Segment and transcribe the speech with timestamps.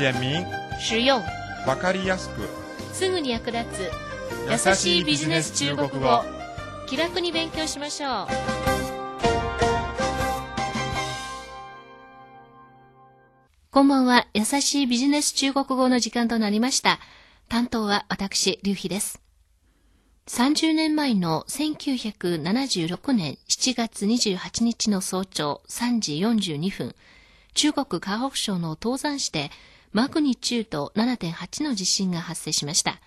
[0.00, 0.46] 简明、
[0.78, 1.22] 实用、
[1.66, 2.48] わかりやすく。
[2.94, 3.90] すぐに役立つ。
[4.50, 6.22] 優しいビジネス中国語。
[6.86, 8.26] 気楽に勉強しましょう。
[13.70, 14.26] こんばんは。
[14.32, 16.98] 優しいビジネス中国語の時間となりました。
[17.50, 19.20] 担当は私劉飛です。
[20.28, 26.94] 30年前の1976年7月28日の早朝3時42分
[27.52, 29.50] 中国河北省の東山市で
[29.92, 33.00] マグニチュード7.8の地震が発生しました。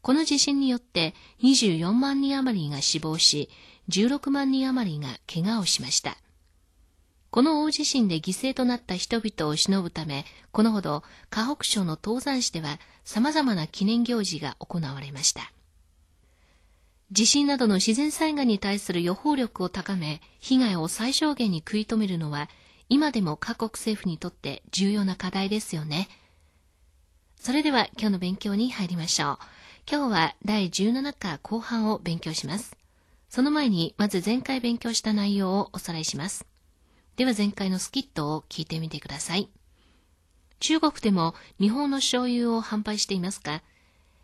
[0.00, 3.50] この地震によって24万人余りが死亡し、
[3.90, 6.16] 16万人余りが怪我をしました。
[7.30, 15.52] この大地震で犠牲となった人々を偲ぶため、このほど河北省の東山市では様々な記念行事が行われました。
[17.12, 22.48] 地震などの自然災害に対する予報力を高め、被害を最小限に食い止めるのは
[22.92, 26.08] 今でも各国政府にとって重要な課題ですよね。
[27.36, 29.38] それでは今日の勉強に入りましょう。
[29.88, 32.76] 今日は第17課後半を勉強します。
[33.28, 36.46] その前にまず前回勉強した内容をおさらいします。
[37.14, 39.48] では前回のスキットを聞いてみてください。
[40.58, 43.62] 中国でも日本の醤油を販売していますか？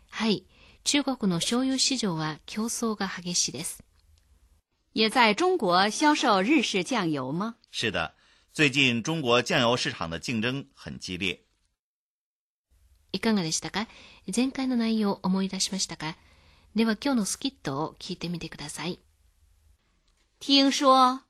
[0.09, 0.45] はい。
[0.83, 3.81] 中国の醤油市場は競争が激しいです。
[4.93, 7.55] 也在中国销售日式酱油吗？
[7.71, 8.16] 是的。
[8.56, 11.40] 最近中国酱油市場の競争很激烈。
[13.12, 13.88] いかがでしたか
[14.34, 16.16] 前回の内容を思い出しましたか
[16.74, 19.00] では今日のスキットを聞いてみてください。
[20.40, 21.22] 听说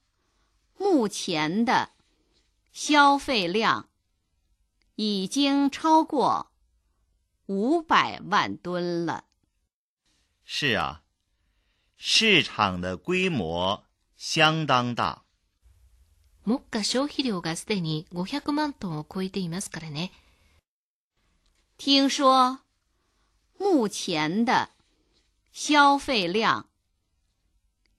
[0.78, 1.91] 目前的
[2.73, 3.89] 消费量
[4.97, 6.53] 已经超过
[7.47, 9.25] 五百万吨了。
[10.45, 11.03] 是啊，
[11.97, 13.84] 市场的规模
[14.17, 15.25] 相当大。
[16.48, 20.13] 目下消費量がすでに500万トンを超えていますからね。
[21.78, 22.59] 听说
[23.59, 24.69] 目前的
[25.52, 26.66] 消费量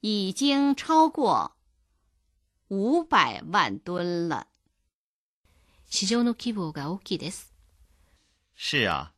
[0.01, 1.53] 已经超过
[2.69, 4.47] 五百万吨了。
[5.91, 7.53] 市場の規模が大きいです。
[8.57, 9.11] 是啊，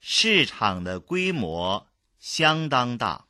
[0.00, 1.86] 市场的规模
[2.18, 3.26] 相当大。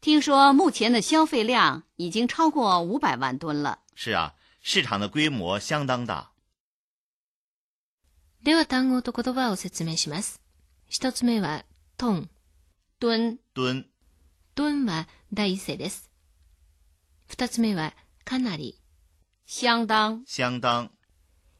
[0.00, 3.78] 听说目前的消费量已经超过五百万吨了。
[3.94, 4.32] 是啊，
[4.62, 6.32] 市场的规模相当大。
[8.42, 10.40] では単語と言葉を説明します。
[10.86, 11.64] 一つ目は
[11.96, 12.28] トン、
[13.00, 13.86] 吨、吨、
[14.54, 16.10] 吨は第一声です。
[17.26, 17.94] 二つ目は
[18.24, 18.78] かなり、
[19.46, 20.90] 相当、相当。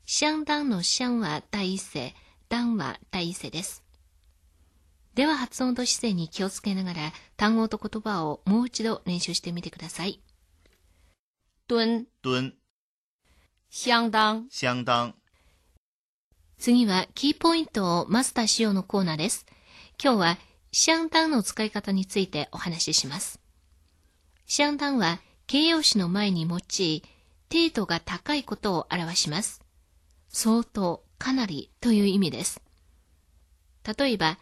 [0.07, 2.15] 相当の相は第一声、
[2.51, 3.83] 当は第一声です。
[5.16, 10.22] では発音と姿勢に気をつけながら単語と言葉をもう一度練習してみてください。
[11.68, 12.54] 吨、吨、
[13.70, 15.14] 相当、相当。
[16.58, 19.46] 次はキーポイントをマスターしようのコーナーです。
[20.02, 20.38] 今日は
[20.72, 23.40] 相当の使い方についてお話しします。
[24.46, 27.04] 相当は形容詞の前に用い、
[27.52, 29.62] 程度が高いことを表します。
[30.30, 32.62] 相当、かなりという意味です。
[33.98, 34.38] 例えば、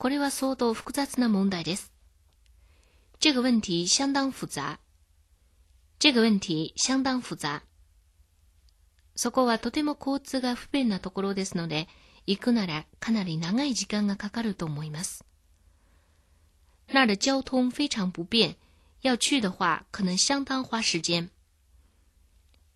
[0.00, 1.92] これは相当複雑な問題です。
[3.18, 4.78] 这个问题相当复杂。
[5.98, 7.60] 这个問題相当複雑。
[9.14, 11.86] そこはとても交通が不便なところですので、
[12.26, 15.22] 行くならかなり長い時間がかかると思います。
[16.90, 18.56] 那儿的交通非常不便，
[19.02, 21.28] 要去的话可能相当花时间。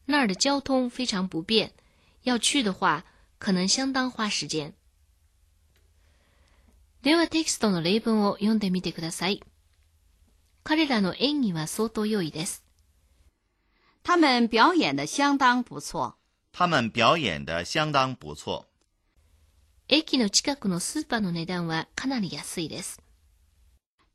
[0.04, 1.72] 那儿的交通非常不便，
[2.24, 3.06] 要去的话
[3.38, 4.74] 可能相当花时间。
[7.04, 9.42] ではテキストの例文を読んでみてください。
[10.62, 12.64] 彼らの演技は相当良いです。
[14.02, 16.14] 他们表演的相当不错。
[16.50, 18.64] 他们表演的相当不错。
[19.86, 23.02] 駅の近くのスーパーの値段はかなり安いです。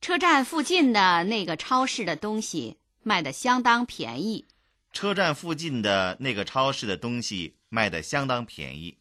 [0.02, 4.48] 车站附近的那个超市的东西卖的相当便宜。
[4.92, 8.98] 车站附近的那个超市的东西卖的相当便宜。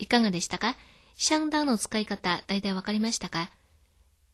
[0.00, 0.74] いかがでしたか？
[1.20, 3.50] 相当の使い方、大体わかりましたか？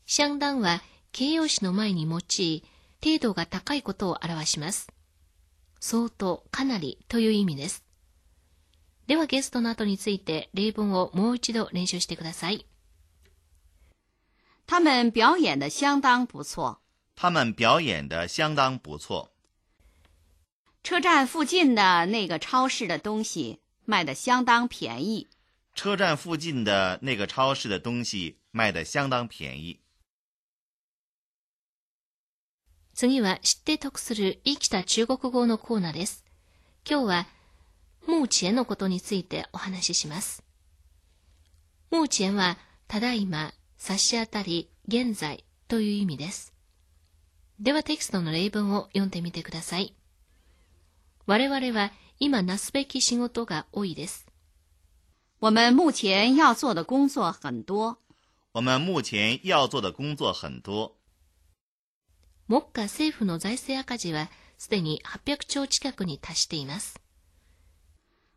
[0.06, 0.82] 相当は
[1.12, 2.62] 形容詞の前に用い、
[3.02, 4.88] 程度が高いことを表します。
[5.81, 7.82] 相当、かなりという意味です。
[9.06, 12.66] ではゲストの後について例文をもう一度練習してください。
[14.66, 16.80] 他们表演的相当不错。
[17.16, 19.30] 他们表演的相当不错。
[20.82, 25.28] 车站附近的那个超市的东西卖的相当便宜。
[25.75, 29.81] 车站附近的那个超市的东西卖的相当便宜。
[32.94, 36.25] 次は知って得する生きた中国語のコーナーです。
[36.88, 37.26] 今日は、
[38.06, 40.44] 目前のことについてお話しします。
[41.91, 42.56] 目前は、
[42.87, 46.55] ただいま、差し当たり、現在という意味です。
[47.59, 49.97] ではテキストの例文を読んでみてください。
[51.26, 51.91] 我々は
[52.21, 54.24] 今なすべき仕事が多いです。
[55.44, 58.01] 我们目前要做的工作很多。
[58.51, 60.97] 我们目前要做的工作很多。
[62.47, 67.00] 目下政府の財政赤字はすでに800兆近くに達しています。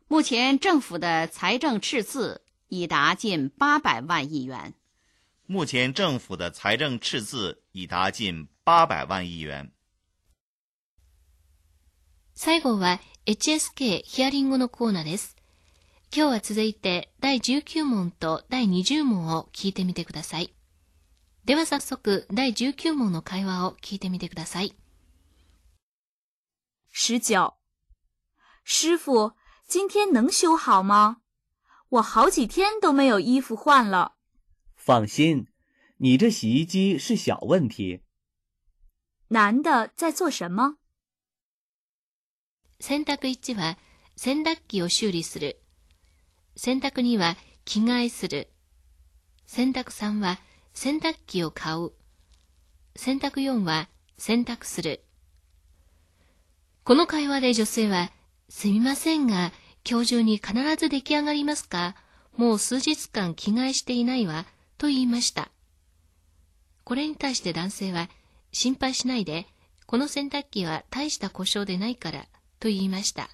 [0.07, 4.73] 目前政府的财政赤字已达近800万亿元。
[5.47, 9.71] 目前政府的财政赤字已达近800万亿元。
[12.35, 15.35] 最後は HSK ヒアリングのコーナーです。
[16.10, 20.54] 今日は続いて第19問と第20問を聞いてみてください。
[21.44, 24.74] では早速第19問の会話を聞いてみてください。
[26.94, 27.52] 19
[28.64, 29.34] 师傅，
[29.66, 31.18] 今天能修好吗？
[31.90, 34.16] 我好几天都没有衣服换了。
[34.76, 35.48] 放心，
[35.98, 38.00] 你这洗衣机是小问题。
[39.28, 40.78] 男的在做什么？
[42.80, 43.76] 洗濯1は
[44.16, 45.60] 洗濯機を修理する。
[46.60, 48.48] 洗濯2は着替えする。
[49.46, 50.40] 洗濯3は
[50.74, 51.92] 洗濯機を買う。
[52.96, 55.04] 洗濯4は洗濯する。
[56.82, 58.10] この会話で女性は、
[58.48, 59.52] すみませんが、
[59.88, 61.94] 今日中に必ず出来上がりますか？
[62.36, 64.44] もう数日間着替えしていないわ、
[64.78, 65.52] と言いました。
[66.82, 68.08] これに対して男性は、
[68.50, 69.46] 心配しないで、
[69.86, 72.26] この洗濯機は大した故障でないから、
[72.58, 73.30] と言いました。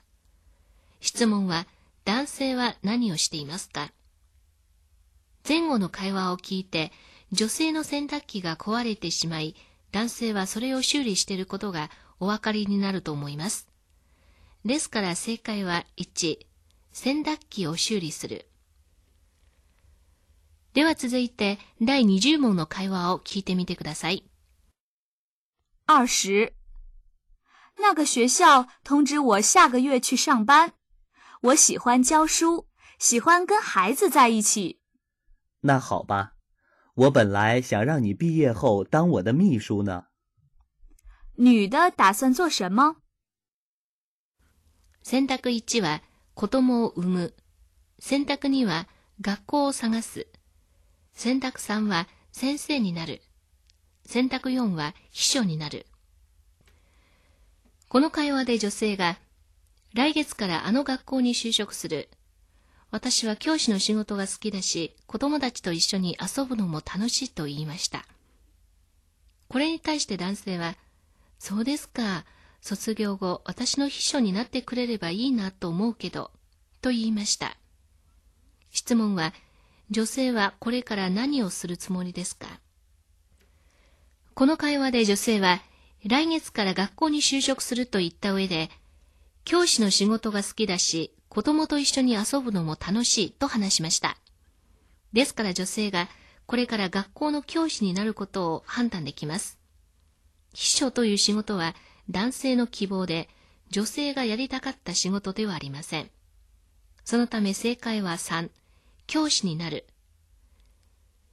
[1.00, 1.66] 質問は、
[2.04, 3.92] 男性は何をしていますか？
[5.46, 6.92] 前後の会話を聞いて、
[7.32, 9.54] 女性の洗濯機が壊れてしまい、
[9.90, 11.90] 男性はそれを修理していることが
[12.20, 13.68] お分かりになると思います。
[14.64, 16.38] ですから正解は1、
[16.92, 18.48] 洗濯機を修理する。
[20.72, 24.24] では続いて第20問の会話を聞いてみてください。
[25.86, 26.52] 20
[27.78, 30.72] 那个学校通知我下个月去上班。
[31.43, 32.67] 我喜欢教书，
[32.97, 34.81] 喜欢跟孩子在一起。
[35.61, 36.35] 那好吧，
[36.95, 40.05] 我本来想让你毕业后当我的秘书呢。
[41.35, 42.97] 女的打算做什么？
[45.03, 46.01] 選択一は
[46.33, 47.33] 子供を産む。
[47.99, 48.87] 選択二は
[49.21, 50.27] 学校を探す。
[51.13, 53.21] 選択三は先生になる。
[54.05, 55.85] 選択四は秘書になる。
[57.87, 59.17] この会話で女性が
[59.94, 62.08] 来月からあの学校に就職する。
[62.90, 68.04] 私は教師の仕事が好きだし、子供たちと一緒に遊ぶのも楽しいと言いました。
[69.48, 70.76] これに対して男性は、
[71.38, 72.24] そうですか。
[72.60, 76.32] 卒業後、私の秘書になってくれればいいなと思うけど、
[76.82, 77.56] と言いました。
[78.72, 79.32] 質問は、
[79.90, 82.48] 女性はこれから何をするつもりですか？
[84.34, 85.60] この会話で女性は、
[86.04, 88.70] 来月から学校に就職すると言った上で、
[89.44, 94.16] 教師の仕事が好きだし、子供と一緒に遊ぶのも楽しいと話しました。
[95.12, 96.08] ですから女性が
[96.46, 99.58] これから学校の教師になることを判断できます。
[100.52, 101.74] 秘書という仕事は
[102.10, 103.28] 男性の希望で
[103.70, 106.10] 女性がやりたかった仕事ではありません。
[107.04, 108.50] そのため正解は3、
[109.06, 109.84] 教師になる。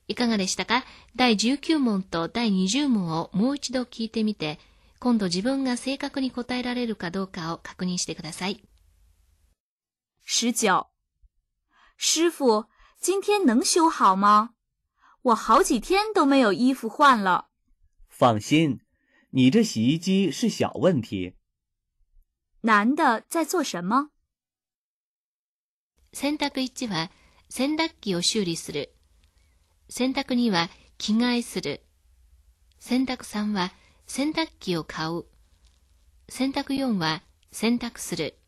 [0.07, 0.83] いかがでしたか？
[1.15, 4.59] 第19問と第20問をもう一度聞いてみて、
[5.01, 8.63] 今度自分が正確に答えられるかどうかを確認してください。
[10.27, 10.85] 19
[11.97, 12.67] 师傅，
[12.99, 14.53] 今天能修好吗？
[15.23, 17.49] 我好几天都没有衣服换了。
[18.09, 18.81] 放心，
[19.31, 21.35] 你这洗衣机是小问题。
[22.61, 24.11] 男的在做什么？
[26.13, 27.09] 洗濯1は
[27.49, 28.93] 洗濯機を修理する。
[29.89, 31.81] 洗濯2は着替えする。
[32.79, 33.71] 洗濯3は
[34.10, 35.24] 洗濯機を買う。
[36.28, 38.38] 洗濯4は洗濯する。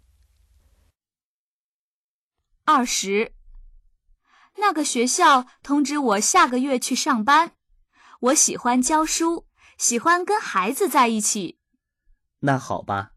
[2.66, 3.32] 20
[4.56, 7.52] 那个学校通知我下个月去上班。
[8.20, 9.46] 我喜欢教书，
[9.78, 11.60] 喜欢跟孩子在一起。
[12.40, 13.12] 那好吧，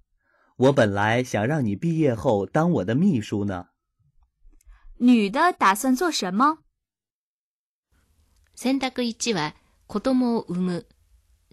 [0.58, 3.70] 我本来想让你毕业后当我的秘书呢。
[5.00, 6.60] 女的打算做什么？
[8.56, 9.56] 選択1は
[9.88, 10.86] 子供を産む。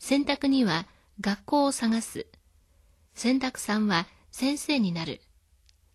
[0.05, 0.85] 選択2は
[1.21, 2.27] 学校を探す。
[3.15, 5.21] 選択3は先生になる。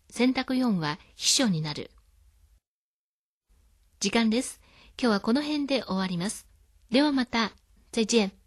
[0.09, 1.91] 選択4は秘書になる。
[4.01, 4.63] 時間です。
[4.99, 6.47] 今日はこの辺で終わります。
[6.91, 7.53] ではまた。
[7.93, 8.38] 再见。